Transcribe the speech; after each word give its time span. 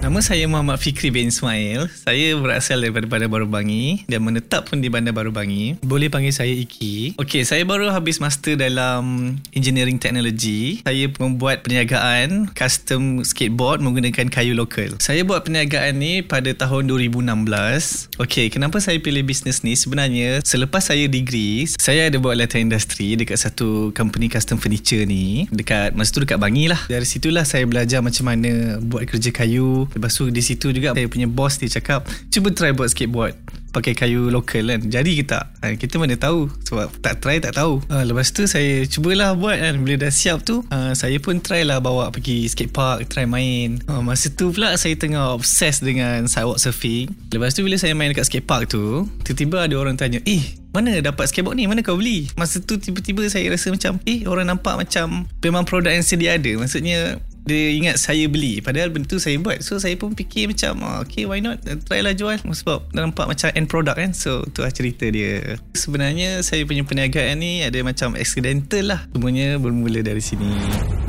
Nama 0.00 0.16
saya 0.24 0.48
Muhammad 0.48 0.80
Fikri 0.80 1.12
bin 1.12 1.28
Ismail. 1.28 1.84
Saya 1.92 2.32
berasal 2.40 2.80
daripada 2.80 3.04
Bandar 3.04 3.28
Baru 3.28 3.44
Bangi 3.44 4.08
dan 4.08 4.24
menetap 4.24 4.72
pun 4.72 4.80
di 4.80 4.88
Bandar 4.88 5.12
Baru 5.12 5.28
Bangi. 5.28 5.76
Boleh 5.84 6.08
panggil 6.08 6.32
saya 6.32 6.56
Iki. 6.56 7.20
Okey, 7.20 7.44
saya 7.44 7.68
baru 7.68 7.92
habis 7.92 8.16
master 8.16 8.56
dalam 8.56 9.36
engineering 9.52 10.00
technology. 10.00 10.80
Saya 10.88 11.12
membuat 11.20 11.68
perniagaan 11.68 12.48
custom 12.56 13.20
skateboard 13.28 13.84
menggunakan 13.84 14.32
kayu 14.32 14.56
lokal. 14.56 14.96
Saya 15.04 15.20
buat 15.20 15.44
perniagaan 15.44 16.00
ni 16.00 16.24
pada 16.24 16.48
tahun 16.56 16.88
2016. 16.88 18.16
Okey, 18.16 18.48
kenapa 18.48 18.80
saya 18.80 18.96
pilih 19.04 19.20
bisnes 19.20 19.60
ni? 19.60 19.76
Sebenarnya 19.76 20.40
selepas 20.40 20.80
saya 20.80 21.12
degree, 21.12 21.68
saya 21.76 22.08
ada 22.08 22.16
buat 22.16 22.40
latihan 22.40 22.72
industri 22.72 23.20
dekat 23.20 23.36
satu 23.36 23.92
company 23.92 24.32
custom 24.32 24.56
furniture 24.56 25.04
ni. 25.04 25.44
Dekat 25.52 25.92
masa 25.92 26.16
tu 26.16 26.24
dekat 26.24 26.40
Bangi 26.40 26.72
lah. 26.72 26.88
Dari 26.88 27.04
situlah 27.04 27.44
saya 27.44 27.68
belajar 27.68 28.00
macam 28.00 28.32
mana 28.32 28.80
buat 28.80 29.04
kerja 29.04 29.28
kayu 29.28 29.89
Lepas 29.92 30.14
tu 30.14 30.30
di 30.30 30.40
situ 30.40 30.70
juga 30.70 30.94
Saya 30.94 31.06
punya 31.06 31.26
boss 31.26 31.58
dia 31.58 31.68
cakap 31.68 32.06
Cuba 32.28 32.50
try 32.50 32.70
buat 32.70 32.90
skateboard. 32.90 33.34
Pakai 33.70 33.94
kayu 33.94 34.34
lokal 34.34 34.66
kan. 34.66 34.82
Jadi 34.82 35.22
kita 35.22 35.54
ha, 35.62 35.78
Kita 35.78 35.94
mana 36.02 36.18
tahu. 36.18 36.50
Sebab 36.66 36.90
tak 36.98 37.22
try 37.22 37.38
tak 37.38 37.54
tahu. 37.54 37.78
Ha, 37.86 38.02
Lepas 38.02 38.34
tu 38.34 38.42
saya 38.50 38.82
Cubalah 38.86 39.38
buat 39.38 39.62
kan. 39.62 39.78
Bila 39.78 39.94
dah 39.94 40.10
siap 40.10 40.42
tu 40.42 40.66
ha, 40.74 40.90
Saya 40.98 41.22
pun 41.22 41.38
try 41.38 41.62
lah 41.62 41.78
Bawa 41.78 42.10
pergi 42.10 42.50
skate 42.50 42.74
park 42.74 43.06
Try 43.06 43.30
main. 43.30 43.78
Ha, 43.86 44.02
Masa 44.02 44.30
tu 44.34 44.50
pula 44.50 44.74
Saya 44.74 44.98
tengah 44.98 45.38
obses 45.38 45.78
Dengan 45.82 46.26
sidewalk 46.26 46.58
surfing. 46.58 47.14
Lepas 47.30 47.54
tu 47.54 47.62
bila 47.62 47.78
saya 47.78 47.94
main 47.94 48.10
Dekat 48.10 48.26
skate 48.26 48.42
park 48.42 48.74
tu 48.74 49.06
Tiba-tiba 49.22 49.70
ada 49.70 49.74
orang 49.78 49.94
tanya 49.94 50.18
Eh 50.26 50.58
mana 50.70 51.02
dapat 51.02 51.26
skateboard 51.26 51.58
ni? 51.58 51.66
Mana 51.66 51.82
kau 51.82 51.98
beli? 51.98 52.30
Masa 52.38 52.62
tu 52.62 52.78
tiba-tiba 52.78 53.26
saya 53.26 53.50
rasa 53.50 53.74
macam 53.74 53.98
Eh 54.06 54.22
orang 54.30 54.46
nampak 54.46 54.78
macam 54.78 55.26
Memang 55.42 55.66
produk 55.66 55.90
yang 55.90 56.06
sedia 56.06 56.38
ada. 56.38 56.46
Maksudnya 56.54 57.18
dia 57.44 57.74
ingat 57.76 57.96
saya 58.00 58.26
beli. 58.26 58.60
Padahal 58.60 58.92
benda 58.92 59.08
tu 59.08 59.18
saya 59.18 59.36
buat. 59.40 59.60
So 59.64 59.80
saya 59.80 59.96
pun 59.96 60.14
fikir 60.14 60.50
macam 60.52 60.80
oh, 60.84 60.96
okay 61.04 61.24
why 61.24 61.42
not? 61.42 61.62
Try 61.86 62.04
lah 62.04 62.14
jual 62.16 62.40
sebab 62.40 62.92
nampak 62.92 63.26
macam 63.30 63.48
end 63.54 63.68
product 63.68 63.96
kan? 63.98 64.10
So 64.16 64.44
tu 64.50 64.62
lah 64.62 64.72
cerita 64.72 65.08
dia. 65.08 65.58
Sebenarnya 65.74 66.40
saya 66.46 66.62
punya 66.64 66.86
perniagaan 66.86 67.40
ni 67.40 67.64
ada 67.64 67.78
macam 67.82 68.14
accidental 68.14 68.84
lah. 68.96 69.00
Semuanya 69.12 69.56
bermula 69.56 70.00
dari 70.04 70.22
sini. 70.22 70.48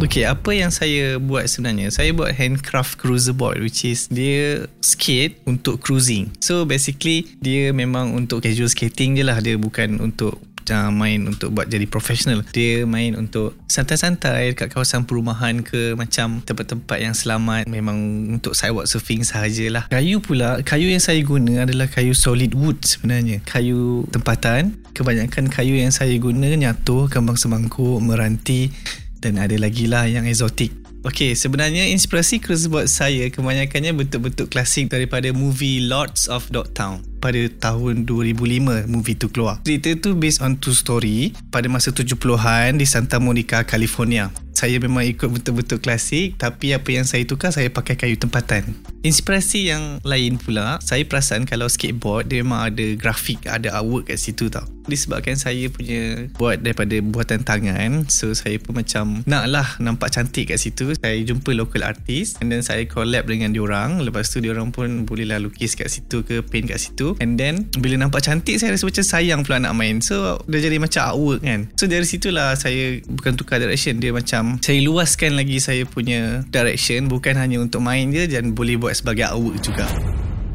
Okay, 0.02 0.26
apa 0.26 0.50
yang 0.50 0.74
saya 0.74 1.22
buat 1.22 1.46
sebenarnya? 1.46 1.94
Saya 1.94 2.10
buat 2.12 2.34
handcraft 2.34 2.98
cruiser 2.98 3.38
board 3.38 3.62
which 3.62 3.86
is 3.86 4.10
dia 4.10 4.66
skate 4.82 5.38
untuk 5.46 5.78
cruising. 5.78 6.34
So 6.42 6.66
basically 6.66 7.38
dia 7.38 7.70
memang 7.70 8.18
untuk 8.18 8.42
casual 8.42 8.72
skating 8.72 9.18
je 9.18 9.24
lah. 9.24 9.38
Dia 9.42 9.62
bukan 9.62 10.02
untuk 10.02 10.42
macam 10.62 10.94
main 10.94 11.26
untuk 11.26 11.50
buat 11.58 11.66
jadi 11.66 11.90
profesional 11.90 12.46
dia 12.54 12.86
main 12.86 13.18
untuk 13.18 13.58
santai-santai 13.66 14.54
dekat 14.54 14.70
kawasan 14.70 15.10
perumahan 15.10 15.66
ke 15.66 15.98
macam 15.98 16.38
tempat-tempat 16.46 16.98
yang 17.02 17.18
selamat. 17.18 17.66
Memang 17.66 17.98
untuk 18.38 18.54
sidewalk 18.54 18.86
surfing 18.86 19.26
sahajalah. 19.26 19.90
Kayu 19.90 20.22
pula 20.22 20.62
kayu 20.62 20.94
yang 20.94 21.02
saya 21.02 21.20
guna 21.26 21.66
adalah 21.66 21.90
kayu 21.90 22.14
solid 22.14 22.54
wood 22.54 22.78
sebenarnya. 22.86 23.42
Kayu 23.44 24.06
tempatan. 24.14 24.78
Kebanyakan 24.94 25.50
kayu 25.50 25.82
yang 25.82 25.90
saya 25.90 26.14
guna 26.22 26.54
nyatu 26.54 27.10
kembang 27.10 27.40
semangkuk 27.40 27.98
meranti 28.04 28.70
dan 29.18 29.42
ada 29.42 29.58
lagi 29.58 29.90
lah 29.90 30.06
yang 30.06 30.30
exotic 30.30 30.74
Okay, 31.02 31.34
sebenarnya 31.34 31.90
inspirasi 31.90 32.38
cruiseboard 32.38 32.86
saya 32.86 33.34
kebanyakannya 33.34 33.98
betul-betul 33.98 34.46
klasik 34.46 34.94
daripada 34.94 35.34
movie 35.34 35.82
Lords 35.90 36.30
of 36.30 36.46
Dogtown 36.54 37.11
pada 37.22 37.38
tahun 37.62 38.10
2005 38.10 38.90
movie 38.90 39.16
tu 39.16 39.30
keluar. 39.30 39.62
Cerita 39.62 39.94
tu 40.02 40.18
based 40.18 40.42
on 40.42 40.58
true 40.58 40.74
story 40.74 41.38
pada 41.54 41.70
masa 41.70 41.94
70-an 41.94 42.82
di 42.82 42.90
Santa 42.90 43.22
Monica, 43.22 43.62
California. 43.62 44.34
Saya 44.52 44.78
memang 44.82 45.08
ikut 45.08 45.30
betul-betul 45.32 45.80
klasik 45.80 46.36
tapi 46.36 46.76
apa 46.76 46.90
yang 46.92 47.06
saya 47.08 47.24
tukar 47.24 47.54
saya 47.54 47.72
pakai 47.72 47.96
kayu 47.96 48.18
tempatan. 48.20 48.76
Inspirasi 49.06 49.72
yang 49.72 50.02
lain 50.02 50.42
pula 50.42 50.82
saya 50.84 51.06
perasan 51.06 51.46
kalau 51.46 51.70
skateboard 51.70 52.28
dia 52.28 52.42
memang 52.44 52.74
ada 52.74 52.86
grafik 52.98 53.46
ada 53.48 53.80
artwork 53.80 54.12
kat 54.12 54.20
situ 54.20 54.52
tau 54.52 54.66
disebabkan 54.86 55.38
saya 55.38 55.70
punya 55.70 56.32
buat 56.38 56.62
daripada 56.62 56.98
buatan 57.02 57.42
tangan 57.46 58.08
so 58.10 58.34
saya 58.34 58.58
pun 58.58 58.78
macam 58.82 59.22
nak 59.26 59.46
lah 59.50 59.68
nampak 59.78 60.14
cantik 60.14 60.54
kat 60.54 60.60
situ. 60.62 60.94
Saya 60.98 61.18
jumpa 61.22 61.54
local 61.54 61.86
artist 61.86 62.42
and 62.42 62.50
then 62.50 62.62
saya 62.66 62.86
collab 62.86 63.28
dengan 63.28 63.54
diorang. 63.54 64.02
Lepas 64.02 64.30
tu 64.30 64.42
diorang 64.42 64.70
pun 64.70 65.04
bolehlah 65.06 65.42
lukis 65.42 65.74
kat 65.74 65.90
situ 65.90 66.22
ke 66.26 66.42
paint 66.46 66.70
kat 66.70 66.80
situ. 66.82 67.18
And 67.18 67.38
then 67.38 67.70
bila 67.78 67.98
nampak 67.98 68.26
cantik 68.26 68.58
saya 68.58 68.74
rasa 68.74 68.88
macam 68.88 69.06
sayang 69.06 69.42
pula 69.46 69.58
nak 69.62 69.74
main. 69.78 70.00
So 70.00 70.42
dah 70.46 70.60
jadi 70.62 70.78
macam 70.78 71.02
artwork 71.14 71.42
kan? 71.42 71.70
So 71.78 71.90
dari 71.90 72.06
situlah 72.06 72.54
saya 72.58 73.02
bukan 73.06 73.36
tukar 73.36 73.58
direction. 73.58 73.98
Dia 73.98 74.14
macam 74.14 74.62
saya 74.62 74.80
luaskan 74.82 75.38
lagi 75.38 75.58
saya 75.58 75.84
punya 75.86 76.46
direction. 76.50 77.10
Bukan 77.10 77.38
hanya 77.38 77.62
untuk 77.62 77.82
main 77.82 78.14
je 78.14 78.30
dan 78.30 78.54
boleh 78.54 78.78
buat 78.78 78.94
sebagai 78.94 79.30
artwork 79.30 79.58
juga 79.62 79.90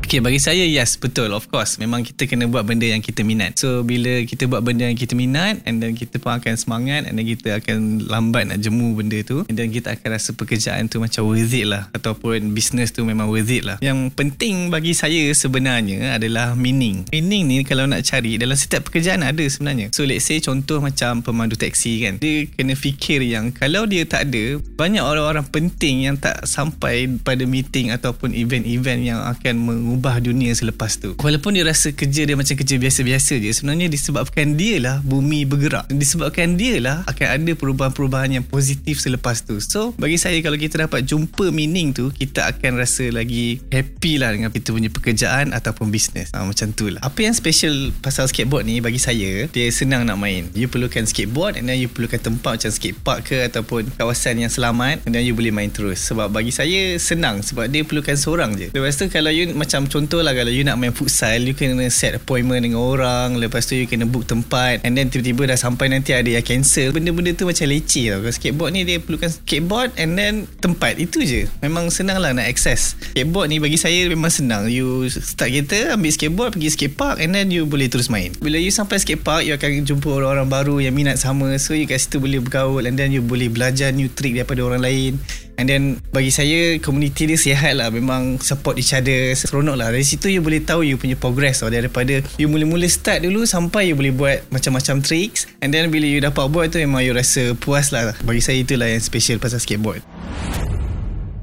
Okay, 0.07 0.23
bagi 0.23 0.39
saya 0.39 0.63
yes 0.63 1.03
betul 1.03 1.35
of 1.35 1.51
course. 1.51 1.83
Memang 1.83 2.07
kita 2.07 2.31
kena 2.31 2.47
buat 2.47 2.63
benda 2.63 2.87
yang 2.87 3.03
kita 3.03 3.27
minat. 3.27 3.59
So 3.59 3.83
bila 3.83 4.23
kita 4.23 4.47
buat 4.47 4.63
benda 4.63 4.87
yang 4.87 4.95
kita 4.95 5.19
minat 5.19 5.67
and 5.67 5.83
then 5.83 5.99
kita 5.99 6.23
pun 6.23 6.39
akan 6.39 6.55
semangat 6.55 7.11
and 7.11 7.19
then 7.19 7.27
kita 7.27 7.59
akan 7.59 8.07
lambat 8.07 8.47
nak 8.47 8.63
jemu 8.63 8.95
benda 8.95 9.19
tu 9.27 9.43
and 9.51 9.59
then 9.59 9.67
kita 9.75 9.99
akan 9.99 10.15
rasa 10.15 10.31
pekerjaan 10.31 10.87
tu 10.87 11.03
macam 11.03 11.27
worth 11.27 11.51
it 11.51 11.67
lah. 11.67 11.91
Ataupun 11.91 12.55
business 12.55 12.95
tu 12.95 13.03
memang 13.03 13.27
worth 13.27 13.51
it 13.51 13.67
lah. 13.67 13.83
Yang 13.83 14.15
penting 14.15 14.71
bagi 14.71 14.95
saya 14.95 15.27
sebenarnya 15.35 16.23
adalah 16.23 16.55
meaning. 16.55 17.11
Meaning 17.11 17.43
ni 17.51 17.59
kalau 17.67 17.91
nak 17.91 18.07
cari 18.07 18.39
dalam 18.39 18.55
setiap 18.55 18.87
pekerjaan 18.87 19.27
ada 19.27 19.43
sebenarnya. 19.43 19.91
So 19.91 20.07
let's 20.07 20.31
say 20.31 20.39
contoh 20.39 20.79
macam 20.79 21.27
pemandu 21.27 21.59
taksi 21.59 22.07
kan. 22.07 22.23
Dia 22.23 22.47
kena 22.55 22.79
fikir 22.79 23.27
yang 23.27 23.51
kalau 23.51 23.91
dia 23.91 24.07
tak 24.07 24.31
ada 24.31 24.63
banyak 24.63 25.03
orang-orang 25.03 25.51
penting 25.51 26.07
yang 26.07 26.15
tak 26.15 26.47
sampai 26.47 27.11
pada 27.27 27.43
meeting 27.43 27.91
ataupun 27.91 28.39
event-event 28.39 29.03
yang 29.03 29.19
akan 29.27 29.59
mengubah 29.59 29.96
mengubah 29.97 30.21
dunia 30.21 30.53
selepas 30.53 31.01
tu. 31.01 31.17
Walaupun 31.17 31.57
dia 31.57 31.65
rasa 31.65 31.89
kerja 31.89 32.29
dia 32.29 32.37
macam 32.37 32.53
kerja 32.53 32.77
biasa-biasa 32.77 33.41
je 33.41 33.49
sebenarnya 33.49 33.89
disebabkan 33.89 34.53
dia 34.61 34.77
lah 34.77 35.01
bumi 35.01 35.49
bergerak. 35.49 35.89
Disebabkan 35.89 36.61
dia 36.61 36.77
lah 36.85 37.01
akan 37.09 37.27
ada 37.33 37.53
perubahan-perubahan 37.57 38.37
yang 38.37 38.45
positif 38.45 39.01
selepas 39.01 39.41
tu. 39.41 39.57
So 39.65 39.97
bagi 39.97 40.21
saya 40.21 40.37
kalau 40.45 40.61
kita 40.61 40.85
dapat 40.85 41.09
jumpa 41.09 41.49
meaning 41.49 41.97
tu 41.97 42.13
kita 42.13 42.45
akan 42.53 42.77
rasa 42.77 43.09
lagi 43.09 43.57
happy 43.73 44.21
lah 44.21 44.37
dengan 44.37 44.53
kita 44.53 44.77
punya 44.77 44.93
pekerjaan 44.93 45.57
ataupun 45.57 45.89
bisnes 45.89 46.29
ha, 46.37 46.45
macam 46.45 46.77
tu 46.77 46.93
lah. 46.93 47.01
Apa 47.01 47.25
yang 47.25 47.33
special 47.33 47.97
pasal 48.05 48.29
skateboard 48.29 48.69
ni 48.69 48.85
bagi 48.85 49.01
saya 49.01 49.49
dia 49.49 49.67
senang 49.73 50.05
nak 50.05 50.21
main. 50.21 50.53
You 50.53 50.69
perlukan 50.69 51.09
skateboard 51.09 51.57
and 51.57 51.73
then 51.73 51.81
you 51.81 51.89
perlukan 51.89 52.21
tempat 52.21 52.61
macam 52.61 52.69
skate 52.69 53.01
park 53.01 53.33
ke 53.33 53.49
ataupun 53.49 53.89
kawasan 53.97 54.45
yang 54.45 54.53
selamat 54.53 55.09
and 55.09 55.17
then 55.17 55.25
you 55.25 55.33
boleh 55.33 55.49
main 55.49 55.73
terus. 55.73 56.05
Sebab 56.05 56.29
bagi 56.29 56.53
saya 56.53 57.01
senang. 57.01 57.41
Sebab 57.41 57.73
dia 57.73 57.81
perlukan 57.81 58.13
seorang 58.13 58.53
je. 58.61 58.69
Lepas 58.77 59.01
tu 59.01 59.09
kalau 59.09 59.33
you 59.33 59.49
macam 59.57 59.86
contoh 59.89 60.21
lah 60.21 60.37
kalau 60.37 60.53
you 60.53 60.63
nak 60.63 60.77
main 60.77 60.93
futsal 60.93 61.39
you 61.41 61.57
kena 61.57 61.89
set 61.89 62.19
appointment 62.19 62.63
dengan 62.63 62.83
orang 62.83 63.41
lepas 63.41 63.65
tu 63.65 63.79
you 63.79 63.89
kena 63.89 64.05
book 64.07 64.27
tempat 64.29 64.83
and 64.85 64.95
then 64.95 65.09
tiba-tiba 65.09 65.51
dah 65.51 65.59
sampai 65.59 65.91
nanti 65.91 66.13
ada 66.13 66.27
yang 66.27 66.45
cancel. 66.45 66.93
Benda-benda 66.93 67.35
tu 67.35 67.49
macam 67.49 67.67
leceh 67.67 68.13
tau. 68.13 68.19
Kalau 68.23 68.35
skateboard 68.35 68.71
ni 68.75 68.81
dia 68.85 68.99
perlukan 69.03 69.31
skateboard 69.33 69.91
and 69.97 70.19
then 70.19 70.45
tempat 70.61 71.01
itu 71.01 71.23
je. 71.25 71.41
Memang 71.65 71.89
senang 71.91 72.21
lah 72.21 72.31
nak 72.37 72.47
access. 72.47 72.99
Skateboard 73.15 73.49
ni 73.51 73.57
bagi 73.59 73.79
saya 73.81 74.07
memang 74.07 74.31
senang. 74.31 74.69
You 74.69 75.09
start 75.11 75.51
kereta 75.51 75.95
ambil 75.97 76.11
skateboard 76.13 76.51
pergi 76.59 76.69
skate 76.75 76.95
park 76.95 77.17
and 77.23 77.33
then 77.33 77.49
you 77.49 77.65
boleh 77.65 77.89
terus 77.89 78.13
main. 78.13 78.35
Bila 78.39 78.61
you 78.61 78.75
sampai 78.75 79.01
skate 79.01 79.23
park 79.23 79.47
you 79.47 79.57
akan 79.57 79.87
jumpa 79.87 80.09
orang-orang 80.11 80.49
baru 80.51 80.77
yang 80.83 80.95
minat 80.95 81.17
sama. 81.17 81.55
So 81.57 81.73
you 81.73 81.89
kat 81.89 82.03
situ 82.03 82.21
boleh 82.21 82.43
bergaul 82.43 82.85
and 82.85 82.99
then 82.99 83.15
you 83.15 83.25
boleh 83.25 83.49
belajar 83.49 83.95
new 83.95 84.11
trick 84.13 84.37
daripada 84.37 84.63
orang 84.67 84.83
lain 84.83 85.17
And 85.57 85.67
then 85.69 86.05
bagi 86.13 86.29
saya 86.33 86.77
community 86.81 87.29
dia 87.33 87.39
sihat 87.41 87.81
lah. 87.81 87.89
Memang 87.89 88.41
support 88.45 88.77
each 88.77 88.93
other 88.93 89.33
seronok 89.33 89.77
lah. 89.77 89.89
Dari 89.93 90.05
situ 90.05 90.29
you 90.29 90.45
boleh 90.45 90.61
tahu 90.63 90.85
you 90.85 91.01
punya 91.01 91.17
progress 91.17 91.65
lah 91.65 91.73
daripada 91.73 92.21
you 92.37 92.47
mula-mula 92.49 92.85
start 92.89 93.25
dulu 93.25 93.49
sampai 93.49 93.93
you 93.93 93.97
boleh 93.97 94.13
buat 94.13 94.39
macam-macam 94.53 95.01
tricks. 95.01 95.49
And 95.65 95.73
then 95.73 95.89
bila 95.89 96.05
you 96.05 96.21
dapat 96.21 96.49
buat 96.53 96.73
tu 96.73 96.81
memang 96.81 97.03
you 97.05 97.17
rasa 97.17 97.57
puas 97.57 97.91
lah. 97.91 98.13
Bagi 98.25 98.45
saya 98.45 98.61
itulah 98.61 98.89
yang 98.89 99.01
special 99.01 99.41
pasal 99.41 99.61
skateboard 99.61 100.05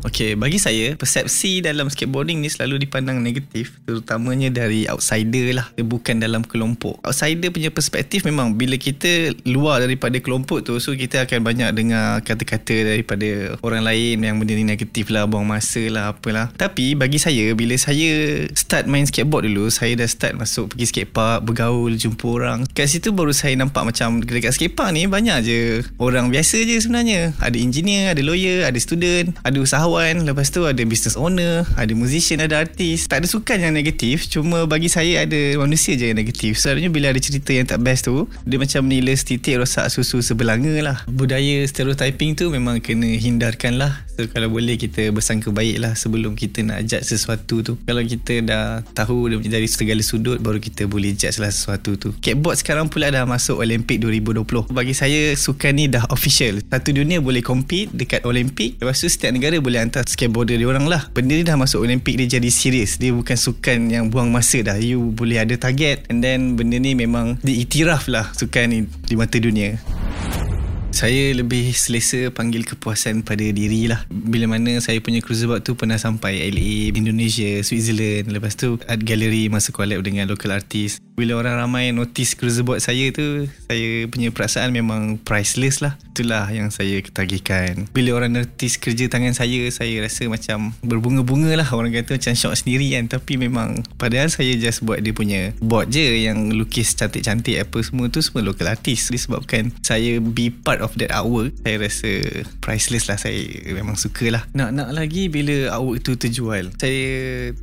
Okay, 0.04 0.36
bagi 0.36 0.60
saya, 0.60 1.00
persepsi 1.00 1.64
dalam 1.64 1.88
skateboarding 1.88 2.44
ni 2.44 2.52
selalu 2.52 2.84
dipandang 2.84 3.24
negatif 3.24 3.80
terutamanya 3.88 4.52
dari 4.52 4.84
outsider 4.84 5.56
lah, 5.56 5.72
bukan 5.80 6.20
dalam 6.20 6.44
kelompok. 6.44 7.00
Outsider 7.08 7.56
punya 7.56 7.72
perspektif 7.72 8.28
memang 8.28 8.60
bila 8.60 8.76
kita 8.76 9.32
luar 9.48 9.80
daripada 9.80 10.20
kelompok 10.20 10.68
tu, 10.68 10.76
so 10.84 10.92
kita 10.92 11.24
akan 11.24 11.40
banyak 11.48 11.72
dengar 11.72 12.20
kata-kata 12.20 13.00
daripada 13.00 13.56
orang 13.64 13.88
lain 13.88 14.28
yang 14.28 14.36
benda 14.44 14.60
ni 14.60 14.68
negatif 14.68 15.08
lah, 15.08 15.24
buang 15.24 15.48
masa 15.48 15.88
lah, 15.88 16.12
apalah. 16.12 16.52
Tapi 16.52 17.00
bagi 17.00 17.16
saya, 17.16 17.56
bila 17.56 17.80
saya 17.80 18.44
start 18.60 18.92
main 18.92 19.08
skateboard 19.08 19.48
dulu, 19.48 19.72
saya 19.72 19.96
dah 19.96 20.10
start 20.12 20.36
masuk 20.36 20.76
pergi 20.76 20.92
skatepark, 20.92 21.48
bergaul, 21.48 21.96
jumpa 21.96 22.28
orang. 22.28 22.68
Kat 22.76 22.92
situ 22.92 23.16
baru 23.16 23.32
saya 23.32 23.56
nampak 23.56 23.88
macam 23.88 24.20
dekat 24.20 24.52
skatepark 24.52 24.92
ni 24.92 25.08
banyak 25.08 25.38
je 25.48 25.60
orang 25.96 26.28
biasa 26.28 26.60
je 26.68 26.76
sebenarnya. 26.84 27.32
Ada 27.40 27.56
engineer, 27.56 28.12
ada 28.12 28.20
lawyer, 28.20 28.68
ada 28.68 28.76
student, 28.84 29.32
ada 29.48 29.58
usahawan 29.64 29.93
kawan 29.94 30.26
lepas 30.26 30.50
tu 30.50 30.66
ada 30.66 30.82
business 30.90 31.14
owner 31.14 31.70
ada 31.78 31.94
musician 31.94 32.42
ada 32.42 32.66
artis 32.66 33.06
tak 33.06 33.22
ada 33.22 33.30
sukan 33.30 33.62
yang 33.62 33.78
negatif 33.78 34.26
cuma 34.26 34.66
bagi 34.66 34.90
saya 34.90 35.22
ada 35.22 35.38
manusia 35.62 35.94
je 35.94 36.10
yang 36.10 36.18
negatif 36.18 36.58
selalunya 36.58 36.90
bila 36.90 37.14
ada 37.14 37.22
cerita 37.22 37.54
yang 37.54 37.70
tak 37.70 37.78
best 37.78 38.10
tu 38.10 38.26
dia 38.42 38.58
macam 38.58 38.90
nilai 38.90 39.14
setitik 39.14 39.62
rosak 39.62 39.94
susu 39.94 40.26
sebelanga 40.26 40.74
lah 40.82 40.98
budaya 41.06 41.62
stereotyping 41.70 42.34
tu 42.34 42.50
memang 42.50 42.82
kena 42.82 43.06
hindarkan 43.06 43.78
lah 43.78 44.02
So 44.14 44.30
kalau 44.30 44.54
boleh 44.54 44.78
kita 44.78 45.10
bersangka 45.10 45.50
baik 45.50 45.82
lah 45.82 45.98
sebelum 45.98 46.38
kita 46.38 46.62
nak 46.62 46.86
judge 46.86 47.10
sesuatu 47.10 47.66
tu. 47.66 47.74
Kalau 47.82 48.02
kita 48.06 48.46
dah 48.46 48.86
tahu 48.94 49.26
dari 49.42 49.66
segala 49.66 50.06
sudut 50.06 50.38
baru 50.38 50.62
kita 50.62 50.86
boleh 50.86 51.18
judge 51.18 51.42
lah 51.42 51.50
sesuatu 51.50 51.98
tu. 51.98 52.14
Skateboard 52.22 52.62
sekarang 52.62 52.94
pula 52.94 53.10
dah 53.10 53.26
masuk 53.26 53.66
Olimpik 53.66 53.98
2020. 54.06 54.70
Bagi 54.70 54.94
saya 54.94 55.34
sukan 55.34 55.74
ni 55.74 55.90
dah 55.90 56.06
official. 56.14 56.62
Satu 56.62 56.94
dunia 56.94 57.18
boleh 57.26 57.42
compete 57.42 57.90
dekat 57.90 58.22
Olimpik. 58.30 58.78
Lepas 58.78 59.02
tu 59.02 59.10
setiap 59.10 59.34
negara 59.34 59.58
boleh 59.58 59.82
hantar 59.84 60.08
skateboarder 60.08 60.56
dia 60.56 60.68
orang 60.68 60.88
lah. 60.88 61.12
Benda 61.12 61.36
ni 61.36 61.44
dah 61.44 61.60
masuk 61.60 61.84
Olimpik 61.84 62.16
dia 62.16 62.40
jadi 62.40 62.50
serius. 62.50 62.96
Dia 62.96 63.12
bukan 63.12 63.36
sukan 63.36 63.92
yang 63.92 64.08
buang 64.08 64.32
masa 64.32 64.64
dah. 64.64 64.80
You 64.80 65.12
boleh 65.12 65.44
ada 65.44 65.56
target 65.60 66.08
and 66.08 66.24
then 66.24 66.56
benda 66.56 66.80
ni 66.80 66.96
memang 66.96 67.38
diiktiraf 67.44 68.08
lah 68.08 68.32
sukan 68.34 68.66
ni 68.72 68.80
di 68.88 69.16
mata 69.20 69.36
dunia. 69.38 69.76
Saya 71.04 71.36
lebih 71.36 71.76
selesa 71.76 72.32
panggil 72.32 72.64
kepuasan 72.64 73.28
pada 73.28 73.44
diri 73.44 73.92
lah. 73.92 74.08
Bila 74.08 74.48
mana 74.56 74.80
saya 74.80 75.04
punya 75.04 75.20
cruiserboat 75.20 75.68
tu 75.68 75.76
pernah 75.76 76.00
sampai 76.00 76.48
LA, 76.48 76.96
Indonesia, 76.96 77.60
Switzerland. 77.60 78.32
Lepas 78.32 78.56
tu 78.56 78.80
art 78.88 79.04
gallery 79.04 79.52
masa 79.52 79.76
collab 79.76 80.00
dengan 80.00 80.32
local 80.32 80.56
artist. 80.56 81.04
Bila 81.20 81.44
orang 81.44 81.60
ramai 81.60 81.92
notice 81.92 82.40
cruiserboat 82.40 82.80
saya 82.80 83.12
tu, 83.12 83.52
saya 83.68 84.08
punya 84.08 84.32
perasaan 84.32 84.72
memang 84.72 85.20
priceless 85.20 85.84
lah. 85.84 86.00
Itulah 86.16 86.48
yang 86.56 86.72
saya 86.72 87.04
ketagihkan. 87.04 87.92
Bila 87.92 88.24
orang 88.24 88.40
notice 88.40 88.80
kerja 88.80 89.12
tangan 89.12 89.36
saya, 89.36 89.68
saya 89.76 90.00
rasa 90.00 90.32
macam 90.32 90.72
berbunga-bunga 90.88 91.52
lah. 91.60 91.68
Orang 91.76 91.92
kata 91.92 92.16
macam 92.16 92.32
shock 92.32 92.56
sendiri 92.56 92.96
kan. 92.96 93.12
Tapi 93.12 93.36
memang 93.36 93.84
padahal 94.00 94.32
saya 94.32 94.56
just 94.56 94.88
buat 94.88 95.04
dia 95.04 95.12
punya 95.12 95.52
board 95.60 95.92
je 95.92 96.32
yang 96.32 96.56
lukis 96.56 96.96
cantik-cantik 96.96 97.60
apa 97.60 97.78
semua 97.84 98.08
tu 98.08 98.24
semua 98.24 98.40
local 98.40 98.72
artist. 98.72 99.12
Disebabkan 99.12 99.76
saya 99.84 100.24
be 100.24 100.48
part 100.48 100.80
of 100.80 100.93
that 101.00 101.12
artwork 101.14 101.56
saya 101.64 101.76
rasa 101.82 102.12
priceless 102.60 103.08
lah. 103.10 103.18
Saya 103.20 103.44
memang 103.72 103.96
suka 103.96 104.30
lah 104.34 104.44
nak 104.54 104.76
nak 104.76 104.90
lagi 104.92 105.30
bila 105.30 105.74
artwork 105.78 106.02
tu 106.04 106.18
terjual 106.18 106.74
saya 106.78 107.04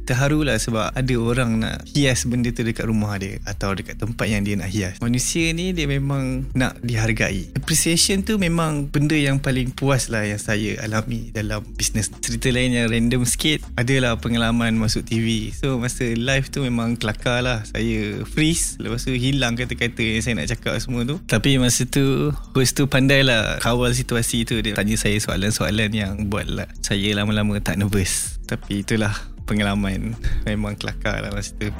terharu 0.06 0.46
lah 0.46 0.56
sebab 0.56 0.94
ada 0.94 1.14
orang 1.18 1.50
nak 1.60 1.76
hias 1.92 2.24
benda 2.28 2.52
tu 2.54 2.62
dekat 2.62 2.86
rumah 2.86 3.16
dia 3.18 3.40
atau 3.44 3.74
dekat 3.74 3.98
tempat 3.98 4.26
yang 4.30 4.46
dia 4.46 4.54
nak 4.56 4.70
hias. 4.70 4.94
Manusia 5.02 5.50
ni 5.50 5.74
dia 5.74 5.90
memang 5.90 6.46
nak 6.54 6.78
dihargai. 6.80 7.52
Appreciation 7.58 8.22
tu 8.22 8.38
memang 8.38 8.86
benda 8.86 9.18
yang 9.18 9.42
paling 9.42 9.74
puas 9.74 10.08
lah 10.08 10.24
yang 10.24 10.38
saya 10.40 10.78
alami 10.84 11.34
dalam 11.34 11.60
bisnes. 11.76 12.08
Cerita 12.22 12.48
lain 12.54 12.76
yang 12.76 12.86
random 12.88 13.26
sikit 13.26 13.60
adalah 13.74 14.16
pengalaman 14.22 14.78
masuk 14.78 15.02
TV 15.04 15.50
so 15.50 15.76
masa 15.82 16.06
live 16.14 16.48
tu 16.48 16.62
memang 16.62 16.94
kelakar 16.94 17.42
lah. 17.42 17.66
Saya 17.66 18.22
freeze 18.24 18.78
lepas 18.78 19.02
tu 19.02 19.12
hilang 19.12 19.58
kata-kata 19.58 20.00
yang 20.00 20.22
saya 20.22 20.34
nak 20.38 20.48
cakap 20.54 20.78
semua 20.78 21.02
tu. 21.02 21.18
Tapi 21.26 21.58
masa 21.58 21.82
tu 21.84 22.30
host 22.54 22.78
tu 22.78 22.86
pandai 22.86 23.09
pandai 23.10 23.26
lah 23.26 23.58
kawal 23.58 23.90
situasi 23.90 24.46
tu. 24.46 24.62
Dia 24.62 24.70
tanya 24.70 24.94
saya 24.94 25.18
soalan-soalan 25.18 25.90
yang 25.90 26.30
buat 26.30 26.46
lah. 26.46 26.70
Saya 26.78 27.10
lama-lama 27.18 27.58
tak 27.58 27.82
nervous. 27.82 28.38
Tapi 28.46 28.86
itulah 28.86 29.10
pengalaman. 29.50 30.14
Memang 30.46 30.78
kelakar 30.78 31.18
lah 31.26 31.34
masa 31.34 31.50
tu. 31.58 31.66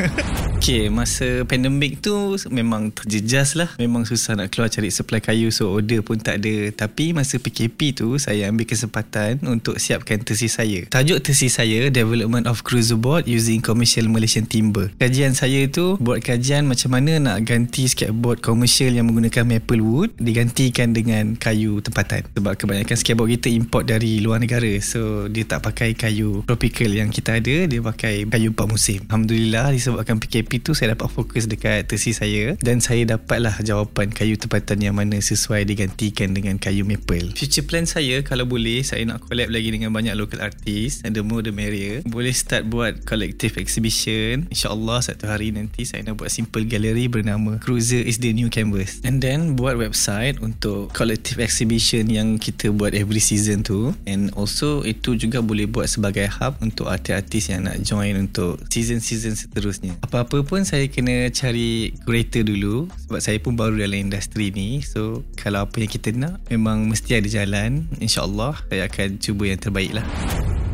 Okay 0.61 0.93
masa 0.93 1.47
pandemik 1.49 2.05
tu 2.05 2.37
memang 2.53 2.93
terjejas 2.93 3.57
lah. 3.57 3.71
Memang 3.81 4.05
susah 4.05 4.37
nak 4.37 4.53
keluar 4.53 4.69
cari 4.69 4.93
supply 4.93 5.23
kayu 5.23 5.49
so 5.49 5.71
order 5.73 6.03
pun 6.05 6.19
tak 6.19 6.43
ada. 6.43 6.69
Tapi 6.75 7.15
masa 7.15 7.39
PKP 7.39 7.95
tu 7.97 8.21
saya 8.21 8.51
ambil 8.51 8.69
kesempatan 8.69 9.41
untuk 9.47 9.81
siapkan 9.81 10.21
tesis 10.21 10.59
saya. 10.59 10.85
Tajuk 10.91 11.25
tesis 11.25 11.57
saya 11.57 11.89
Development 11.89 12.45
of 12.45 12.61
Cruiser 12.67 13.01
Board 13.01 13.25
using 13.25 13.65
Commercial 13.65 14.11
Malaysian 14.13 14.45
Timber. 14.45 14.93
Kajian 15.01 15.33
saya 15.33 15.65
tu 15.71 15.97
buat 15.97 16.21
kajian 16.21 16.69
macam 16.69 16.93
mana 16.93 17.17
nak 17.17 17.49
ganti 17.49 17.89
skateboard 17.89 18.45
komersial 18.45 18.93
yang 18.93 19.09
menggunakan 19.09 19.47
maple 19.47 19.81
wood 19.81 20.11
digantikan 20.21 20.93
dengan 20.93 21.41
kayu 21.41 21.81
tempatan. 21.81 22.27
Sebab 22.37 22.57
kebanyakan 22.61 22.97
skateboard 23.01 23.41
kita 23.41 23.49
import 23.49 23.89
dari 23.89 24.21
luar 24.21 24.41
negara 24.41 24.69
so 24.81 25.29
dia 25.33 25.49
tak 25.49 25.65
pakai 25.65 25.97
kayu 25.97 26.45
tropical 26.45 26.91
yang 26.93 27.09
kita 27.09 27.41
ada 27.41 27.60
dia 27.67 27.81
pakai 27.83 28.29
kayu 28.29 28.57
empat 28.57 28.67
musim. 28.71 29.01
Alhamdulillah 29.11 29.75
disebabkan 29.75 30.17
PKP 30.17 30.65
tu 30.65 30.73
saya 30.73 30.97
dapat 30.97 31.13
fokus 31.13 31.45
dekat 31.45 31.85
tesis 31.91 32.23
saya 32.23 32.57
dan 32.65 32.81
saya 32.81 33.05
dapatlah 33.05 33.53
jawapan 33.61 34.09
kayu 34.09 34.41
tempatan 34.41 34.81
yang 34.81 34.97
mana 34.97 35.21
sesuai 35.21 35.69
digantikan 35.69 36.33
dengan 36.33 36.57
kayu 36.57 36.89
maple. 36.89 37.37
Future 37.37 37.67
plan 37.69 37.85
saya 37.85 38.25
kalau 38.25 38.49
boleh 38.49 38.81
saya 38.81 39.05
nak 39.05 39.27
collab 39.29 39.53
lagi 39.53 39.69
dengan 39.69 39.93
banyak 39.93 40.17
local 40.17 40.41
artist 40.41 41.05
and 41.05 41.13
the 41.13 41.21
more 41.21 41.45
the 41.45 41.53
merrier. 41.53 42.01
Boleh 42.09 42.33
start 42.33 42.65
buat 42.71 43.05
collective 43.05 43.61
exhibition. 43.61 44.49
insyaAllah 44.49 45.05
satu 45.05 45.29
hari 45.29 45.53
nanti 45.53 45.85
saya 45.85 46.07
nak 46.07 46.23
buat 46.23 46.33
simple 46.33 46.65
gallery 46.65 47.11
bernama 47.11 47.61
Cruiser 47.61 48.01
is 48.01 48.23
the 48.23 48.33
new 48.33 48.49
canvas. 48.49 49.03
And 49.05 49.21
then 49.21 49.59
buat 49.59 49.77
website 49.77 50.39
untuk 50.41 50.95
collective 50.97 51.43
exhibition 51.43 52.09
yang 52.09 52.41
kita 52.41 52.71
buat 52.71 52.97
every 52.97 53.21
season 53.21 53.67
tu. 53.67 53.93
And 54.07 54.31
also 54.39 54.87
itu 54.87 55.19
juga 55.19 55.43
boleh 55.43 55.67
buat 55.67 55.91
sebagai 55.91 56.31
hub 56.31 56.57
untuk 56.63 56.89
artis-artis 56.89 57.50
yang 57.51 57.67
nak 57.67 57.83
join 57.83 58.15
untuk 58.15 58.63
season-season 58.71 59.35
seterusnya. 59.35 59.99
Apa-apa 60.07 60.47
pun 60.47 60.63
saya 60.63 60.87
kena 60.87 61.29
cari 61.35 61.91
curator 62.07 62.47
dulu 62.47 62.87
sebab 63.07 63.21
saya 63.21 63.39
pun 63.43 63.59
baru 63.59 63.75
dalam 63.75 63.99
industri 64.09 64.55
ni. 64.55 64.81
So 64.87 65.27
kalau 65.35 65.67
apa 65.67 65.77
yang 65.83 65.91
kita 65.91 66.15
nak 66.15 66.39
memang 66.47 66.87
mesti 66.87 67.19
ada 67.19 67.27
jalan. 67.27 67.91
InsyaAllah 67.99 68.71
saya 68.71 68.87
akan 68.87 69.19
cuba 69.19 69.51
yang 69.51 69.59
terbaik 69.59 69.91
lah. 69.99 70.07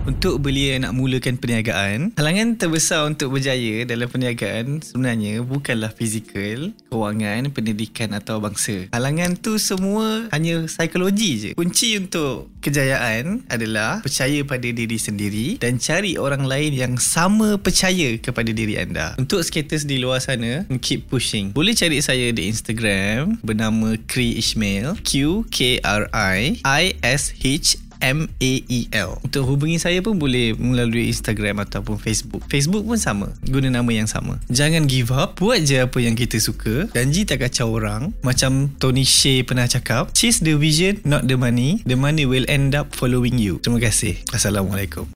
Untuk 0.06 0.38
belia 0.38 0.79
nak 0.79 0.94
mulakan 0.94 1.35
perniagaan, 1.35 2.14
halangan 2.14 2.55
terbesar 2.55 3.11
untuk 3.11 3.35
berjaya 3.35 3.82
dalam 3.82 4.06
perniagaan 4.06 4.79
sebenarnya 4.79 5.43
bukanlah 5.43 5.91
fizikal, 5.91 6.70
kewangan, 6.94 7.50
pendidikan 7.50 8.14
atau 8.14 8.38
bangsa. 8.38 8.87
Halangan 8.94 9.35
tu 9.35 9.58
semua 9.58 10.31
hanya 10.31 10.70
psikologi 10.70 11.32
je. 11.43 11.50
Kunci 11.58 11.99
untuk 11.99 12.55
kejayaan 12.62 13.50
adalah 13.50 13.99
percaya 13.99 14.47
pada 14.47 14.70
diri 14.70 14.94
sendiri 14.94 15.58
dan 15.58 15.82
cari 15.82 16.14
orang 16.14 16.47
lain 16.47 16.70
yang 16.70 16.94
sama 17.02 17.59
percaya 17.59 18.14
kepada 18.23 18.55
diri 18.55 18.79
anda. 18.79 19.19
Untuk 19.19 19.43
skaters 19.43 19.91
di 19.91 19.99
luar 19.99 20.23
sana, 20.23 20.70
keep 20.79 21.11
pushing. 21.11 21.50
Boleh 21.50 21.75
cari 21.75 21.99
saya 21.99 22.31
di 22.31 22.47
Instagram 22.47 23.43
bernama 23.43 23.99
Kri 24.06 24.38
Ishmael, 24.38 24.94
Q 25.02 25.43
K 25.50 25.82
R 25.82 26.06
I 26.14 26.62
I 26.62 26.94
S 27.02 27.35
H 27.43 27.82
M-A-E-L 28.00 29.10
Untuk 29.20 29.43
hubungi 29.44 29.76
saya 29.76 30.00
pun 30.00 30.16
boleh 30.16 30.56
melalui 30.56 31.10
Instagram 31.12 31.66
ataupun 31.66 32.00
Facebook. 32.00 32.43
Facebook 32.48 32.88
pun 32.88 32.96
sama 32.96 33.28
Guna 33.44 33.69
nama 33.69 33.90
yang 33.93 34.08
sama. 34.08 34.40
Jangan 34.48 34.88
give 34.88 35.12
up 35.12 35.37
Buat 35.37 35.69
je 35.69 35.84
apa 35.84 35.98
yang 36.00 36.16
kita 36.16 36.40
suka. 36.40 36.88
Janji 36.96 37.28
tak 37.28 37.44
kacau 37.44 37.76
orang. 37.76 38.16
Macam 38.25 38.72
Tony 38.81 39.04
Shea 39.04 39.44
pernah 39.44 39.69
cakap 39.69 40.16
Chase 40.16 40.40
the 40.40 40.56
vision 40.56 41.02
not 41.04 41.28
the 41.28 41.37
money. 41.37 41.84
The 41.84 41.98
money 41.98 42.25
will 42.25 42.48
end 42.48 42.72
up 42.72 42.96
following 42.96 43.37
you. 43.37 43.60
Terima 43.60 43.82
kasih. 43.82 44.16
Assalamualaikum 44.32 45.04